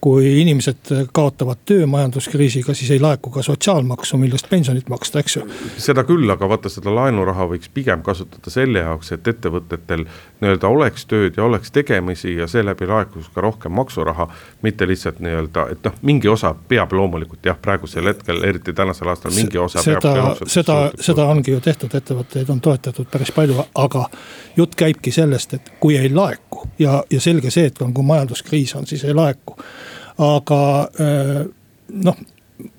[0.02, 5.46] kui inimesed kaotavad töö majanduskriisiga, siis ei laeku ka sotsiaalmaksu, millest pensionit maksta, eks ju.
[5.82, 10.06] seda küll, aga vaata seda laenuraha võiks pigem kasutada selle jaoks, et ettevõtetel
[10.42, 14.28] nii-öelda oleks tööd ja oleks tegemisi ja seeläbi laekuks ka rohkem maksuraha.
[14.62, 19.36] mitte lihtsalt nii-öelda, et noh, mingi osa peab loomulikult jah, praegusel hetkel, eriti tänasel aastal
[19.36, 20.48] mingi osa seda, peab.
[20.50, 24.08] seda, seda ongi ju tehtud, ettevõtteid on toetatud päris palju, aga
[24.58, 28.88] jutt käibki sellest, et kui ei laeku ja, ja selge see, et kui majanduskriis on,
[28.90, 29.60] siis ei laeku
[30.18, 31.46] aga äh,
[32.04, 32.18] noh,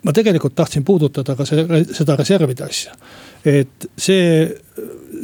[0.04, 2.94] ma tegelikult tahtsin puudutada ka see, seda reservide asja.
[3.46, 4.48] et see,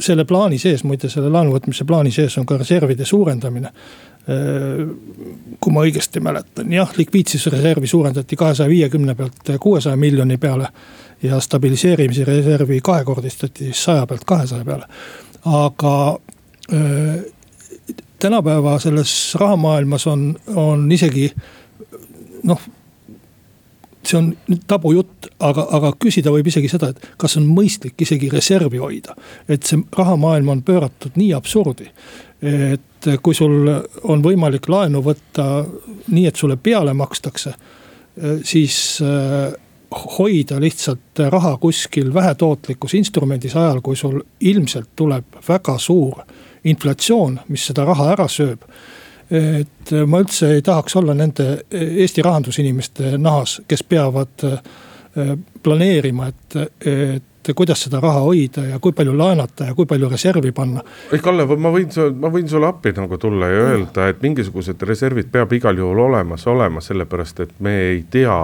[0.01, 3.73] selle plaani sees, muide selle laenu võtmise plaani sees on ka reservide suurendamine
[5.60, 10.68] kui ma õigesti mäletan, jah, likviidsusreservi suurendati kahesaja viiekümne pealt kuuesaja miljoni peale.
[11.22, 14.87] ja stabiliseerimise reservi kahekordistati siis saja pealt kahesaja peale.
[15.44, 16.18] aga
[16.72, 17.24] äh,
[18.18, 21.32] tänapäeva selles rahamaailmas on, on isegi
[22.42, 22.60] noh
[24.08, 28.80] see on tabujutt, aga, aga küsida võib isegi seda, et kas on mõistlik isegi reservi
[28.82, 29.16] hoida.
[29.48, 31.90] et see rahamaailm on pööratud nii absurdi.
[32.44, 33.68] et kui sul
[34.02, 35.64] on võimalik laenu võtta
[36.08, 37.54] nii, et sulle peale makstakse,
[38.44, 39.52] siis äh,
[40.18, 46.20] hoida lihtsalt raha kuskil vähetootlikus instrumendis ajal, kui sul ilmselt tuleb väga suur
[46.64, 48.64] inflatsioon, mis seda raha ära sööb
[49.30, 54.58] et ma üldse ei tahaks olla nende Eesti rahandusinimeste nahas, kes peavad äh,
[55.62, 60.52] planeerima, et, et kuidas seda raha hoida ja kui palju laenata ja kui palju reservi
[60.52, 60.82] panna.
[61.12, 65.28] ei Kalle, ma võin, ma võin sulle appi nagu tulla ja öelda, et mingisugused reservid
[65.32, 68.38] peab igal juhul olemas olema, sellepärast et me ei tea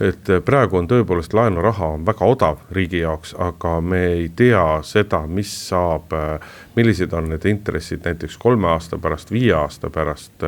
[0.00, 5.22] et praegu on tõepoolest laenuraha on väga odav riigi jaoks, aga me ei tea seda,
[5.28, 6.14] mis saab,
[6.76, 10.46] millised on need intressid näiteks kolme aasta pärast, viie aasta pärast.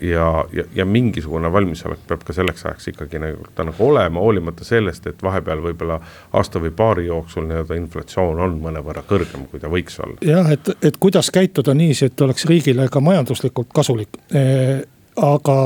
[0.00, 4.64] ja, ja, ja mingisugune valmisolek peab ka selleks ajaks ikkagi nagu ta nagu olema, hoolimata
[4.64, 5.98] sellest, et vahepeal võib-olla
[6.32, 10.16] aasta või paari jooksul nii-öelda inflatsioon on mõnevõrra kõrgem, kui ta võiks olla.
[10.24, 14.80] jah, et, et kuidas käituda niiviisi, et oleks riigile ka majanduslikult kasulik eh,,
[15.20, 15.58] aga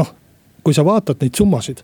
[0.00, 0.17] noh
[0.64, 1.82] kui sa vaatad neid summasid,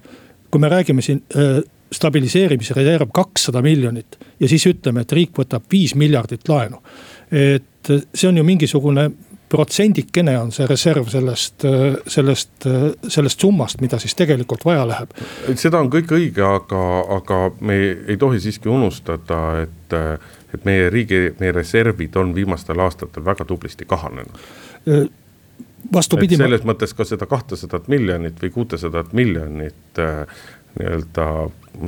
[0.50, 1.60] kui me räägime siin äh,
[1.94, 6.82] stabiliseerimisreserv kakssada miljonit ja siis ütleme, et riik võtab viis miljardit laenu.
[7.30, 9.10] et see on ju mingisugune
[9.48, 11.64] protsendikene on see reserv sellest,
[12.10, 12.66] sellest,
[13.08, 15.14] sellest summast, mida siis tegelikult vaja läheb.
[15.54, 16.84] seda on kõik õige, aga,
[17.18, 17.76] aga me
[18.08, 19.98] ei tohi siiski unustada, et,
[20.54, 25.12] et meie riigi, meie reservid on viimastel aastatel väga tublisti kahanenud
[25.94, 26.36] vastupidi.
[26.36, 30.02] selles mõttes ka seda kahtesadat miljonit või kuutesadat miljonit
[30.78, 31.26] nii-öelda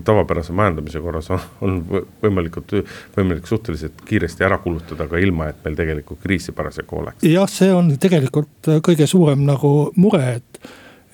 [0.04, 1.76] tavapärase majandamise korras on, on
[2.22, 2.72] võimalikult,
[3.16, 7.26] võimalik suhteliselt kiiresti ära kulutada ka ilma, et meil tegelikult kriisi parasjagu oleks.
[7.26, 10.60] jah, see on tegelikult kõige suurem nagu mure, et,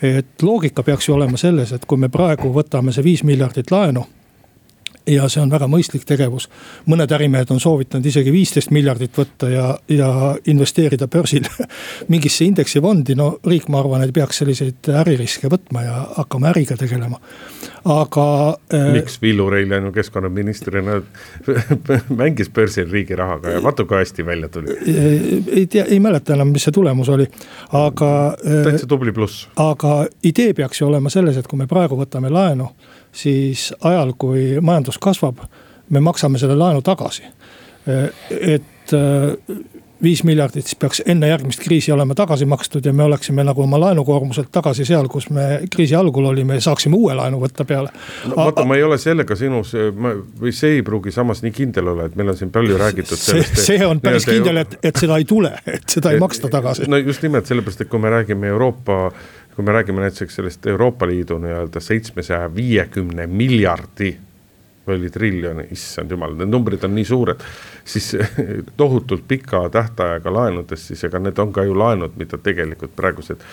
[0.02, 4.05] et loogika peaks ju olema selles, et kui me praegu võtame see viis miljardit laenu
[5.06, 6.48] ja see on väga mõistlik tegevus.
[6.86, 11.46] mõned ärimehed on soovitanud isegi viisteist miljardit võtta ja, ja investeerida börsil
[12.12, 17.18] mingisse indeksifondi, no riik, ma arvan, ei peaks selliseid äririske võtma ja hakkama äriga tegelema,
[17.84, 18.26] aga
[18.74, 18.92] äh,.
[18.98, 21.00] miks Villu Reiljan keskkonnaministrina
[22.22, 24.78] mängis börsil riigi rahaga ja vaata kui hästi välja tuli.
[25.52, 27.26] ei tea, ei mäleta enam, mis see tulemus oli,
[27.72, 28.12] aga
[28.46, 28.64] äh,.
[28.70, 29.48] täitsa tubli pluss.
[29.56, 32.70] aga idee peaks ju olema selles, et kui me praegu võtame laenu
[33.12, 35.44] siis ajal, kui majandus kasvab,
[35.90, 37.22] me maksame selle laenu tagasi.
[38.31, 39.57] et äh,
[40.03, 43.79] viis miljardit siis peaks enne järgmist kriisi olema tagasi makstud ja me oleksime nagu oma
[43.81, 47.92] laenukoormuselt tagasi seal, kus me kriisi algul olime ja saaksime uue laenu võtta peale.
[48.27, 49.75] no vaata, ma ei ole sellega sinus,
[50.40, 53.62] või see ei pruugi samas nii kindel olla, et meil on siin palju räägitud sellest.
[53.68, 56.88] see on päris kindel, et, et seda ei tule, et seda ei maksta tagasi.
[56.90, 59.05] no just nimelt sellepärast, et kui me räägime Euroopa
[59.56, 64.14] kui me räägime näiteks sellest Euroopa Liidu nii-öelda seitsmesaja viiekümne miljardi
[64.86, 67.44] või triljoni, issand jumal, need numbrid on nii suured.
[67.84, 68.16] siis
[68.80, 73.44] tohutult pika tähtajaga laenudest, siis ega need on ka ju laenud, mida tegelikult praegused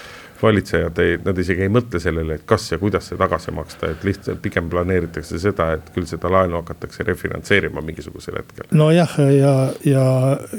[0.42, 4.04] valitsejad ei, nad isegi ei mõtle sellele, et kas ja kuidas see tagasi maksta, et
[4.08, 8.70] lihtsalt pigem planeeritakse seda, et küll seda laenu hakatakse refinantseerima mingisugusel hetkel.
[8.72, 10.06] nojah, ja, ja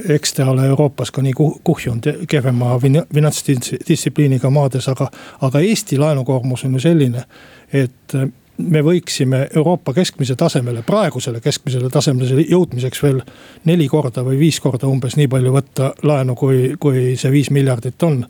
[0.09, 2.77] eks ta ole Euroopas ka nii kuhjunud kehvema
[3.15, 7.25] finantsdistsipliiniga maades, aga, aga Eesti laenukoormus on ju selline,
[7.73, 8.17] et
[8.61, 13.21] me võiksime Euroopa keskmise tasemele, praegusele keskmisele tasemele jõudmiseks veel
[13.65, 18.03] neli korda või viis korda umbes nii palju võtta laenu, kui, kui see viis miljardit
[18.05, 18.25] on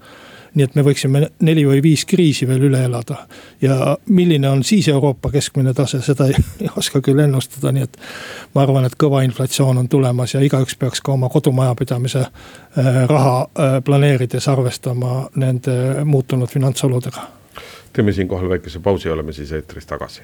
[0.55, 3.27] nii et me võiksime neli või viis kriisi veel üle elada.
[3.61, 7.97] ja milline on siis Euroopa keskmine tase, seda ei, ei oska küll ennustada, nii et.
[8.55, 13.37] ma arvan, et kõva inflatsioon on tulemas ja igaüks peaks ka oma kodumajapidamise äh, raha
[13.43, 17.29] äh, planeerides arvestama nende muutunud finantsoludega.
[17.93, 20.23] teeme siinkohal väikese pausi, oleme siis eetris tagasi.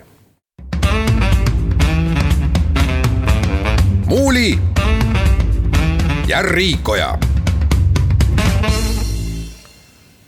[4.07, 4.59] muuli
[6.27, 7.19] ja Riikoja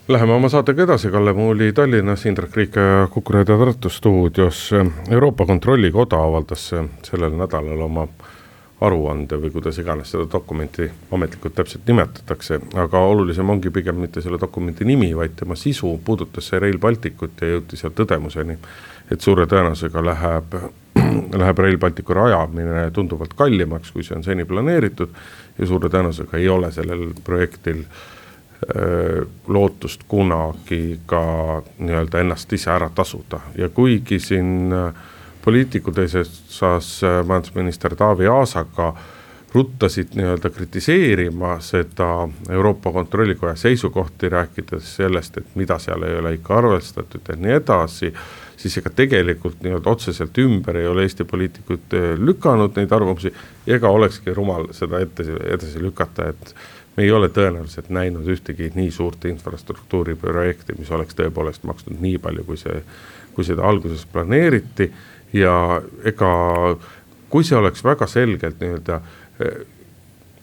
[0.09, 4.71] Läheme oma saatega edasi, Kalle Muuli Tallinnas, Indrek Riik ja Kuku raadio Tartu stuudios.
[5.09, 6.63] Euroopa Kontrollikoda avaldas
[7.05, 8.07] sellel nädalal oma
[8.81, 14.41] aruande või kuidas iganes seda dokumenti ametlikult täpselt nimetatakse, aga olulisem ongi pigem mitte selle
[14.41, 18.57] dokumendi nimi, vaid tema sisu, puudutas see Rail Balticut ja jõuti seal tõdemuseni,
[19.13, 20.61] et suure tõenäosusega läheb,
[21.43, 25.13] läheb Rail Balticu rajamine tunduvalt kallimaks, kui see on seni planeeritud.
[25.59, 28.18] Ja suure tõenäosusega ei ole sellel projektil äh, Äh,
[29.47, 31.21] lootust kunagi ka
[31.79, 34.93] nii-öelda ennast ise ära tasuda ja kuigi siin äh,
[35.45, 38.93] poliitikud eesotsas äh, majandusminister Taavi Aasaga
[39.53, 46.57] ruttasid nii-öelda kritiseerima seda Euroopa Kontrollikoja seisukohti, rääkides sellest, et mida seal ei ole ikka
[46.57, 48.13] arvestatud ja nii edasi.
[48.59, 53.31] Siis ega tegelikult nii-öelda otseselt ümber ei ole Eesti poliitikud lükanud neid arvamusi
[53.67, 56.53] ega olekski rumal seda ette edasi lükata, et
[56.97, 62.43] me ei ole tõenäoliselt näinud ühtegi nii suurt infrastruktuuriprojekti, mis oleks tõepoolest maksnud nii palju,
[62.43, 62.81] kui see,
[63.35, 64.91] kui seda alguses planeeriti.
[65.33, 66.29] ja ega
[67.29, 68.95] kui see oleks väga selgelt nii-öelda
[69.39, 69.59] eh,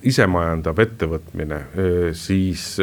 [0.06, 2.78] isemajandav ettevõtmine, eh, siis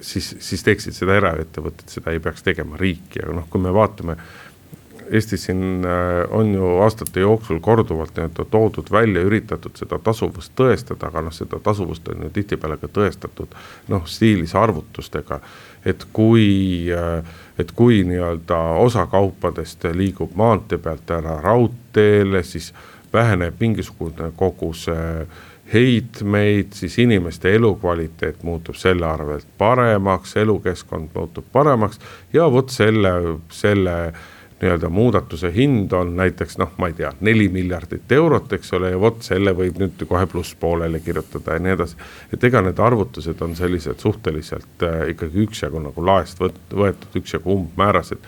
[0.00, 4.18] siis, siis teeksid seda eraettevõtted, seda ei peaks tegema riik ja noh, kui me vaatame
[5.10, 11.06] Eestis siin äh, on ju aastate jooksul korduvalt nii-öelda toodud välja, üritatud seda tasuvust tõestada,
[11.06, 13.54] aga noh, seda tasuvust on ju tihtipeale ka tõestatud
[13.92, 15.40] noh, stiilis arvutustega.
[15.86, 17.22] et kui, äh,
[17.58, 22.72] et kui nii-öelda osa kaupadest liigub maantee pealt ära raudteele, siis
[23.12, 24.88] väheneb mingisugune kogus
[25.72, 32.00] heitmeid, siis inimeste elukvaliteet muutub selle arvelt paremaks, elukeskkond muutub paremaks
[32.32, 33.12] ja vot selle,
[33.50, 33.96] selle
[34.60, 39.00] nii-öelda muudatuse hind on näiteks noh, ma ei tea, neli miljardit eurot, eks ole, ja
[39.00, 41.96] vot selle võib nüüd kohe plusspoolele kirjutada ja nii edasi.
[42.32, 47.52] et ega need arvutused on sellised suhteliselt äh, ikkagi üksjagu nagu laest võt-, võetud, üksjagu
[47.52, 48.22] umbmäärased.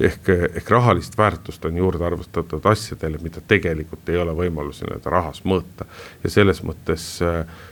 [0.00, 5.42] Ehk, ehk rahalist väärtust on juurde arvestatud asjadele, mida tegelikult ei ole võimalus nii-öelda rahas
[5.44, 5.86] mõõta.
[6.24, 7.06] ja selles mõttes,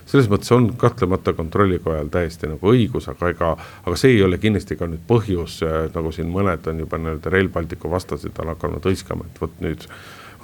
[0.07, 3.51] selles mõttes on kahtlemata kontrollikojal täiesti nagu õigus, aga ega,
[3.85, 5.61] aga see ei ole kindlasti ka nüüd põhjus,
[5.95, 9.87] nagu siin mõned on juba nii-öelda Rail Balticu vastased on hakanud hõiskama, et vot nüüd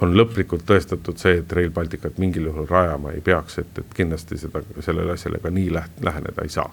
[0.01, 4.37] on lõplikult tõestatud see, et Rail Balticut mingil juhul rajama ei peaks, et, et kindlasti
[4.37, 6.69] seda, sellele asjale ka nii läht-, läheneda ei saa.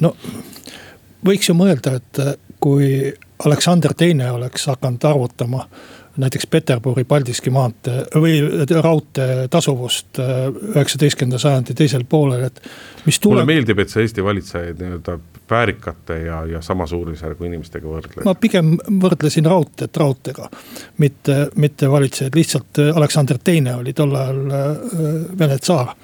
[0.00, 0.14] no
[1.24, 2.22] võiks ju mõelda, et
[2.60, 3.12] kui
[3.44, 5.64] Aleksander Teine oleks hakanud arvutama
[6.16, 8.40] näiteks Peterburi Paldiski maantee või
[8.82, 12.60] raudtee tasuvust äh, üheksateistkümnenda sajandi teisel poolel, et.
[12.60, 13.30] Tuleb...
[13.30, 15.18] mulle meeldib, et sa Eesti valitsejaid nii-öelda
[15.50, 18.24] väärikate ja, ja sama suurusjärgu inimestega võrdled.
[18.26, 20.50] ma pigem võrdlesin raudteed raudteega,
[20.98, 24.66] mitte, mitte valitsejaid, lihtsalt äh, Aleksander Teine oli tol ajal äh,
[25.38, 25.94] Vene tsaar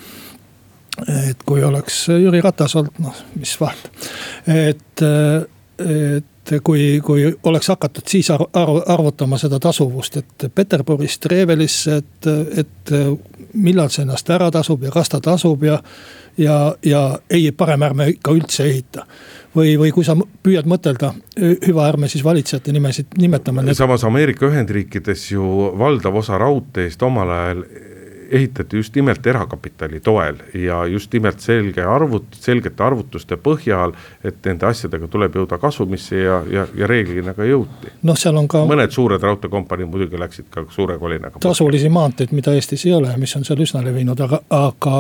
[0.97, 3.91] et kui oleks Jüri Ratas olnud, noh, mis vahet,
[4.49, 5.03] et,
[5.85, 11.97] et et kui, kui oleks hakatud siis arv, arv, arvutama seda tasuvust, et Peterburist Revelisse,
[12.03, 12.29] et,
[12.63, 12.95] et
[13.57, 15.81] millal see ennast ära tasub ja kas ta tasub ja.
[16.39, 19.07] ja, ja ei, parem ärme ikka üldse ehita
[19.57, 23.75] või, või kui sa püüad mõtelda, hüva, ärme siis valitsejate nimesid nimetame.
[23.75, 27.65] samas Ameerika Ühendriikides ju valdav osa raudteest omal ajal
[28.31, 34.67] ehitati just nimelt erakapitali toel ja just nimelt selge arvut-, selgete arvutuste põhjal, et nende
[34.67, 37.93] asjadega tuleb jõuda kasumisse ja, ja, ja reeglina ka jõuti.
[38.03, 38.65] noh, seal on ka.
[38.69, 41.43] mõned suured raudteekompaniid muidugi läksid ka suure kolinaga.
[41.43, 44.97] tasulisi maanteid, mida Eestis ei ole mis on seal üsna levinud, aga, aga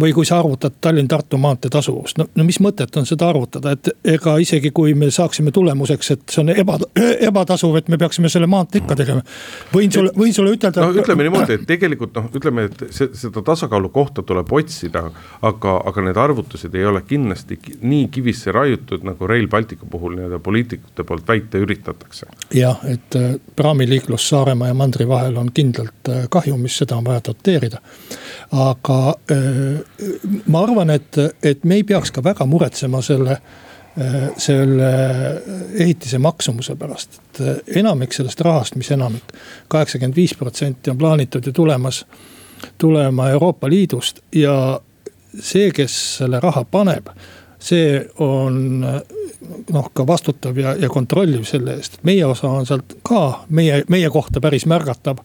[0.00, 3.88] või kui sa arvutad Tallinn-Tartu maantee tasuvust, no, no mis mõtet on seda arvutada, et
[4.14, 6.76] ega isegi kui me saaksime tulemuseks, et see on eba,
[7.28, 9.24] ebatasuv, et me peaksime selle maantee ikka tegema.
[9.74, 10.86] võin sulle, võin sulle ütelda.
[10.86, 15.08] no ütleme niimoodi, et tegelikult noh, ütleme, et seda tasakaalu kohta tuleb otsida,
[15.42, 20.38] aga, aga need arvutused ei ole kindlasti nii kivisse raiutud, nagu Rail Balticu puhul nii-öelda
[20.38, 22.30] poliitikute poolt väita üritatakse.
[22.54, 27.26] jah, et äh, praamiliiklus Saaremaa ja mandri vahel on kindlalt äh, kahjumis, seda on vaja
[27.26, 27.82] doteerida.
[28.52, 29.23] aga Äh,
[30.46, 33.38] ma arvan, et, et me ei peaks ka väga muretsema selle,
[33.96, 34.90] äh, selle
[35.74, 39.32] ehitise maksumuse pärast, et äh, enamik sellest rahast, mis enamik,
[39.72, 42.04] kaheksakümmend viis protsenti on plaanitud ju tulemas,
[42.78, 44.80] tulema Euroopa Liidust ja
[45.40, 47.08] see, kes selle raha paneb
[47.64, 53.44] see on noh, ka vastutav ja, ja kontrolliv selle eest, meie osa on sealt ka
[53.48, 55.22] meie, meie kohta päris märgatav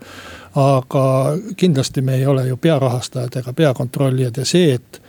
[0.60, 1.04] aga
[1.58, 5.02] kindlasti me ei ole ju pearahastajad ega peakontrollijad ja see, et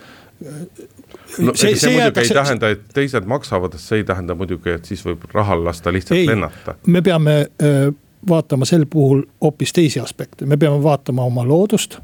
[1.38, 2.34] no see, see, see muidugi jäetakse...
[2.34, 6.18] ei tähenda, et teised maksavad, see ei tähenda muidugi, et siis võib rahal lasta lihtsalt
[6.18, 6.76] ei, lennata.
[6.86, 7.90] me peame äh,
[8.28, 11.98] vaatama sel puhul hoopis teisi aspekte, me peame vaatama oma loodust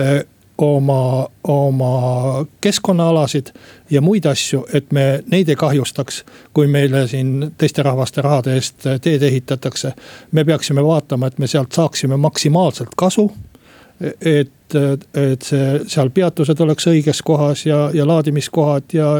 [0.00, 0.24] äh,
[0.58, 1.92] oma, oma
[2.60, 3.52] keskkonnaalasid
[3.90, 6.24] ja muid asju, et me neid ei kahjustaks.
[6.52, 9.92] kui meile siin teiste rahvaste rahade eest teed ehitatakse,
[10.32, 13.30] me peaksime vaatama, et me sealt saaksime maksimaalselt kasu
[14.00, 14.74] et,
[15.14, 19.10] et see, seal peatused oleks õiges kohas ja, ja laadimiskohad ja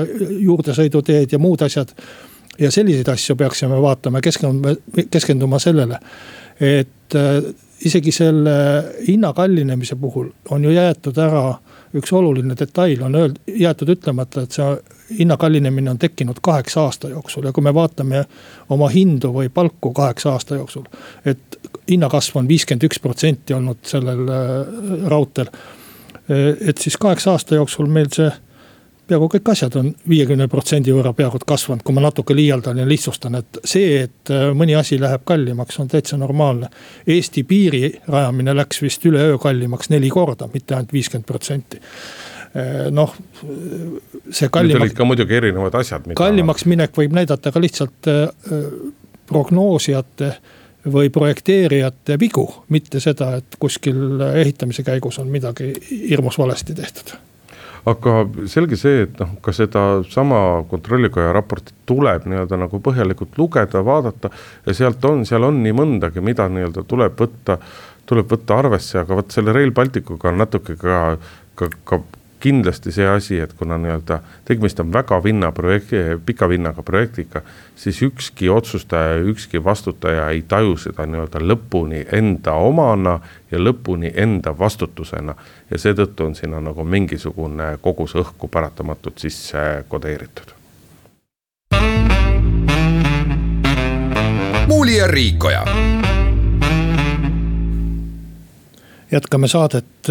[0.40, 1.94] juurdesõiduteed ja muud asjad.
[2.58, 4.74] ja selliseid asju peaksime vaatama, keskenduma,
[5.10, 5.98] keskenduma sellele,
[6.60, 7.16] et
[7.84, 8.56] isegi selle
[9.08, 11.58] hinna kallinemise puhul on ju jäetud ära
[11.96, 14.68] üks oluline detail on öeld-, jäetud ütlemata, et see
[15.18, 18.24] hinna kallinemine on tekkinud kaheksa aasta jooksul ja kui me vaatame
[18.74, 20.86] oma hindu või palku kaheksa aasta jooksul.
[21.24, 25.52] et hinnakasv on viiskümmend üks protsenti olnud sellel äh, raudteel.
[26.68, 28.30] et siis kaheksa aasta jooksul meil see
[29.06, 33.38] peaaegu kõik asjad on viiekümne protsendi võrra peaaegu kasvanud, kui ma natuke liialdan ja lihtsustan,
[33.40, 36.70] et see, et äh, mõni asi läheb kallimaks, on täitsa normaalne.
[37.06, 43.14] Eesti piiri rajamine läks vist üleöö kallimaks neli korda, mitte ainult viiskümmend protsenti äh, noh,
[44.30, 44.74] see kallimaks.
[44.74, 46.10] Need olid ka muidugi erinevad asjad.
[46.18, 48.26] kallimaks minek võib näidata ka lihtsalt äh,
[49.26, 50.34] prognoosijate
[50.90, 55.72] või projekteerijate vigu, mitte seda, et kuskil ehitamise käigus on midagi
[56.10, 57.16] hirmus valesti tehtud
[57.86, 58.14] aga
[58.50, 64.30] selge see, et noh, ka sedasama kontrollikoja raportit tuleb nii-öelda nagu põhjalikult lugeda, vaadata.
[64.66, 67.60] ja sealt on, seal on nii mõndagi, mida nii-öelda tuleb võtta,
[68.06, 71.02] tuleb võtta arvesse, aga vot selle Rail Balticuga on natuke ka,
[71.54, 72.02] ka, ka
[72.40, 75.96] kindlasti see asi, et kuna nii-öelda tegemist on väga vinna projekti,
[76.26, 77.42] pika vinnaga projektiga,
[77.76, 83.18] siis ükski otsustaja, ükski vastutaja ei taju seda nii-öelda lõpuni enda omana
[83.50, 85.34] ja lõpuni enda vastutusena.
[85.70, 90.52] ja seetõttu on sinna nagu mingisugune kogus õhku paratamatult sisse kodeeritud.
[94.68, 95.64] muuli ja Riikoja.
[99.12, 100.08] jätkame saadet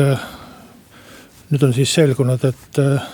[1.50, 3.08] nüüd on siis selgunud, et äh,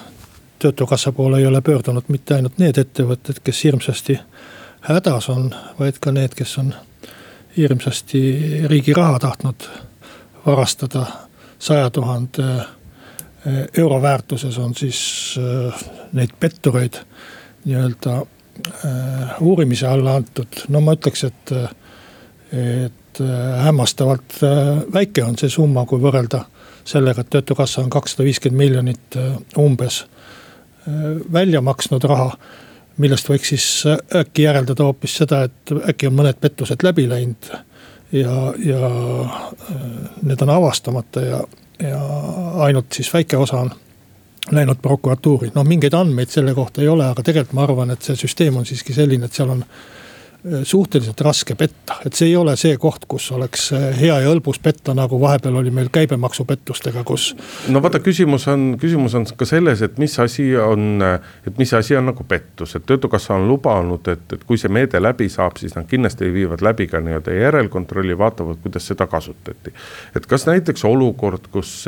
[0.60, 4.20] töötukassa poole ei ole pöördunud mitte ainult need ettevõtted, kes hirmsasti
[4.88, 6.74] hädas on, vaid ka need, kes on
[7.58, 8.22] hirmsasti
[8.70, 9.68] riigi raha tahtnud
[10.46, 11.06] varastada.
[11.60, 12.46] Saja tuhande
[13.78, 15.36] euro väärtuses on siis
[16.14, 16.98] neid pettureid
[17.66, 18.16] nii-öelda
[19.42, 21.54] uurimise alla antud, no ma ütleks, et,
[22.54, 23.22] et
[23.66, 24.40] hämmastavalt
[24.94, 26.46] väike on see summa, kui võrrelda
[26.86, 30.06] sellega, et töötukassa on kakssada viiskümmend miljonit äh, umbes
[30.88, 30.94] äh,
[31.34, 32.32] välja maksnud raha.
[32.98, 37.52] millest võiks siis äh, äkki järeldada hoopis seda, et äkki on mõned pettused läbi läinud.
[38.12, 38.90] ja, ja
[40.22, 41.40] need on avastamata ja,
[41.80, 42.02] ja
[42.66, 43.72] ainult siis väike osa on
[44.52, 48.16] läinud prokuratuuri, noh mingeid andmeid selle kohta ei ole, aga tegelikult ma arvan, et see
[48.16, 49.64] süsteem on siiski selline, et seal on
[50.64, 54.58] suhteliselt raske petta, et see ei ole see koht, kus oleks äh, hea ja hõlbus
[54.64, 57.28] petta, nagu vahepeal oli meil käibemaksupettustega, kus.
[57.70, 61.04] no vaata, küsimus on, küsimus on ka selles, et mis asi on,
[61.46, 65.02] et mis asi on nagu pettus, et töötukassa on lubanud, et, et kui see meede
[65.02, 69.76] läbi saab, siis nad kindlasti viivad läbi ka nii-öelda järelkontrolli, vaatavad, kuidas seda kasutati.
[70.16, 71.86] et kas näiteks olukord, kus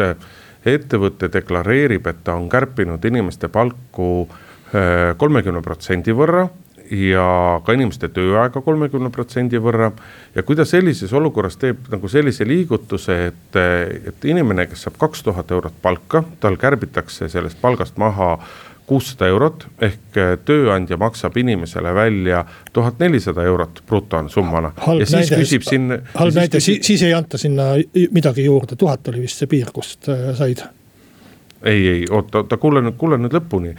[0.66, 6.46] ettevõte deklareerib, et ta on kärpinud inimeste palku äh, kolmekümne protsendi võrra
[6.92, 9.92] ja ka inimeste tööaega kolmekümne protsendi võrra.
[10.36, 13.62] ja kui ta sellises olukorras teeb nagu sellise liigutuse, et,
[14.08, 18.38] et inimene, kes saab kaks tuhat eurot palka, tal kärbitakse sellest palgast maha
[18.86, 24.74] kuussada eurot ehk tööandja maksab inimesele välja tuhat nelisada eurot brutosummana.
[24.76, 27.74] halb näide, halb näide, siis ei anta sinna
[28.12, 30.66] midagi juurde, tuhat oli vist see piir, kust äh, said
[31.64, 33.74] ei, ei oota, oota, kuule nüüd, kuule nüüd lõpuni.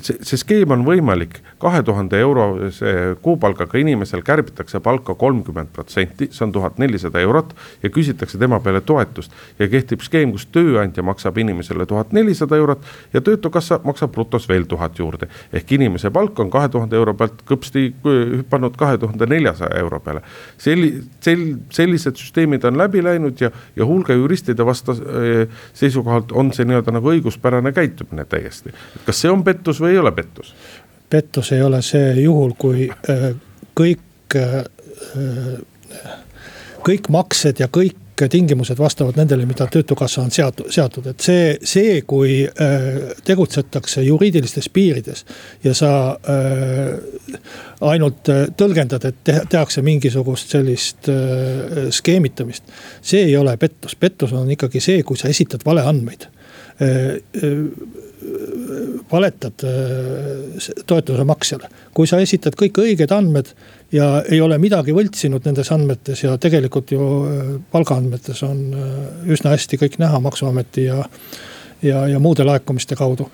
[0.00, 6.44] see, see skeem on võimalik, kahe tuhande eurose kuupalgaga inimesel kärbitakse palka kolmkümmend protsenti, see
[6.46, 7.54] on tuhat nelisada eurot.
[7.82, 12.84] ja küsitakse tema peale toetust ja kehtib skeem, kus tööandja maksab inimesele tuhat nelisada eurot
[13.12, 15.28] ja töötukassa maksab brutos veel tuhat juurde.
[15.52, 20.22] ehk inimese palk on kahe tuhande euro pealt kõpsti hüpanud kahe tuhande neljasaja euro peale.
[20.58, 24.96] selli-, sel-, sellised süsteemid on läbi läinud ja, ja hulga juristide vasta-
[25.74, 28.74] seisukohalt on see nii-öelda nagu õiguspärane käitumine täiesti.
[29.06, 30.54] kas see on pettus või ei ole pettus?
[31.10, 33.28] pettus ei ole see juhul, kui äh,
[33.78, 34.64] kõik, äh,
[36.86, 42.00] kõik maksed ja kõik tingimused vastavad nendele, mida töötukassa on seatud, seatud, et see, see,
[42.06, 42.86] kui äh,
[43.26, 45.24] tegutsetakse juriidilistes piirides.
[45.64, 47.40] ja sa äh,
[47.90, 52.64] ainult äh, tõlgendad, et tehakse mingisugust sellist äh, skeemitamist.
[53.02, 56.28] see ei ole pettus, pettus on ikkagi see, kui sa esitad valeandmeid
[56.82, 57.20] Äh,
[59.12, 59.52] valetad
[60.86, 61.68] toetuse maksjale.
[61.94, 63.50] kui sa esitad kõik õiged andmed
[63.92, 67.04] ja ei ole midagi võltsinud nendes andmetes ja tegelikult ju
[67.70, 68.62] palgaandmetes on
[69.28, 71.04] üsna hästi kõik näha maksuameti ja,
[71.82, 73.28] ja, ja muude laekumiste kaudu.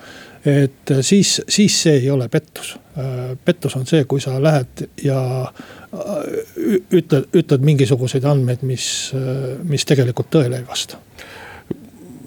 [0.45, 2.75] Et siis, siis see ei ole pettus.
[3.45, 5.21] pettus on see, kui sa lähed ja
[6.91, 8.85] ütled, ütled mingisuguseid andmeid, mis,
[9.63, 10.99] mis tegelikult tõele ei vasta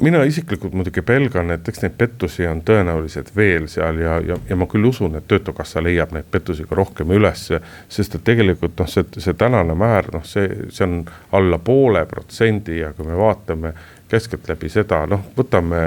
[0.01, 4.57] mina isiklikult muidugi pelgan, et eks neid pettusi on tõenäoliselt veel seal ja, ja, ja
[4.59, 7.47] ma küll usun, et töötukassa leiab neid pettusi ka rohkem üles.
[7.89, 10.99] sest et tegelikult noh, see, see tänane määr, noh, see, see on
[11.33, 13.75] alla poole protsendi ja kui me vaatame
[14.11, 15.81] keskeltläbi seda, noh, võtame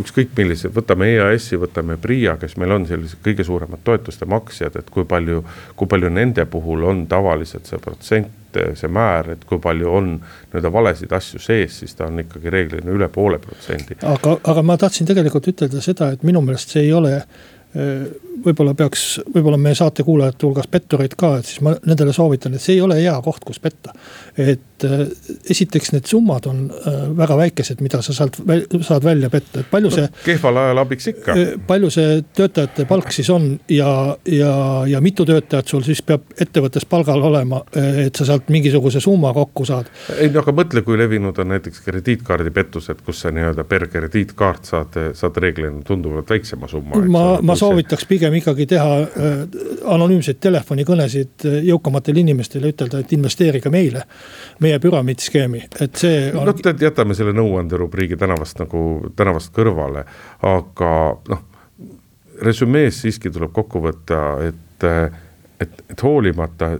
[0.00, 4.90] ükskõik millise, võtame EAS-i, võtame PRIA, kes meil on sellised kõige suuremad toetuste maksjad, et
[4.94, 5.42] kui palju,
[5.76, 10.70] kui palju nende puhul on tavaliselt see protsent see määr, et kui palju on nii-öelda
[10.70, 13.96] valesid asju sees, siis ta on ikkagi reeglina üle poole protsendi.
[14.06, 17.16] aga, aga ma tahtsin tegelikult ütelda seda, et minu meelest see ei ole
[18.44, 19.04] võib-olla peaks,
[19.34, 22.84] võib-olla meie saate kuulajate hulgas pettureid ka, et siis ma nendele soovitan, et see ei
[22.84, 23.94] ole hea koht, kus petta.
[24.38, 25.04] et äh,
[25.50, 28.38] esiteks need summad on äh, väga väikesed, mida sa sealt
[28.82, 30.22] saad välja petta, et palju see no,.
[30.24, 31.36] kehval ajal abiks ikka.
[31.38, 33.90] Äh, palju see töötajate palk siis on ja,
[34.26, 34.54] ja,
[34.90, 39.66] ja mitu töötajat sul siis peab ettevõttes palgal olema, et sa sealt mingisuguse summa kokku
[39.68, 39.90] saad.
[40.18, 44.98] ei no aga mõtle, kui levinud on näiteks krediitkaardipettused, kus sa nii-öelda per krediitkaart saad,
[45.14, 47.04] saad reeglina tunduvalt väiksema summa.
[47.06, 49.40] ma, ma soovitaks pigem ikkagi teha äh,
[49.94, 54.04] anonüümseid telefonikõnesid jõukamatele inimestele, ütelda, et investeerige meile.
[54.64, 56.48] Meie püramiidskeemi, et see on....
[56.48, 58.84] no tead, jätame selle nõuanderubriigi tänavast nagu,
[59.16, 60.06] tänavast kõrvale,
[60.44, 60.94] aga
[61.30, 61.44] noh.
[62.44, 64.88] resümees siiski tuleb kokku võtta, et,
[65.62, 66.74] et, et hoolimata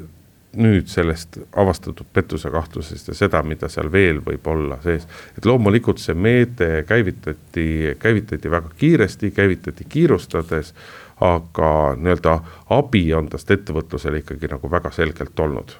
[0.56, 5.06] nüüd sellest avastatud pettuse kahtlusest ja seda, mida seal veel võib olla sees.
[5.38, 10.74] et loomulikult see meede käivitati, käivitati väga kiiresti, käivitati kiirustades.
[11.20, 12.38] aga nii-öelda
[12.74, 15.76] abi on tast ettevõtlusele ikkagi nagu väga selgelt olnud.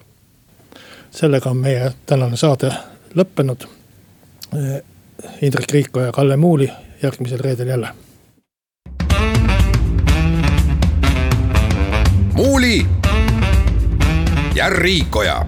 [1.14, 2.72] Sellega on meie tänane saade
[3.14, 3.66] lõppenud.
[5.42, 6.70] Indrek Riiko ja Kalle Muuli
[7.02, 7.88] järgmisel reedel jälle
[12.34, 12.86] Muuli
[14.54, 15.46] ja Riikoja